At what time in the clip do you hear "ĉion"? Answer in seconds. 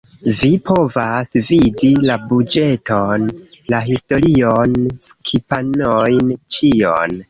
6.59-7.19